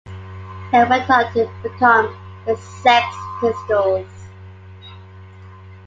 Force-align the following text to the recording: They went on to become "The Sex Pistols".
They 0.71 0.83
went 0.83 1.07
on 1.11 1.31
to 1.33 1.47
become 1.61 2.17
"The 2.47 2.55
Sex 2.57 3.05
Pistols". 3.39 4.09